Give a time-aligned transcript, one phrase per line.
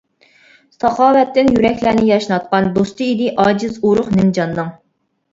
[0.75, 4.73] ساخاۋەتتىن يۈرەكلەرنى ياشناتقان، دوستى ئىدى ئاجىز، ئۇرۇق، نىمجاننىڭ.